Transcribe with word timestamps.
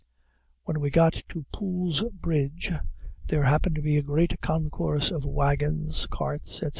When 0.63 0.79
we 0.79 0.89
got 0.89 1.13
to 1.29 1.45
Poole's 1.53 2.01
Bridge, 2.11 2.71
there 3.27 3.43
happened 3.43 3.75
to 3.75 3.83
be 3.83 3.97
a 3.97 4.01
great 4.01 4.41
concourse 4.41 5.11
of 5.11 5.25
wagons, 5.25 6.07
carts, 6.07 6.59
&c. 6.61 6.65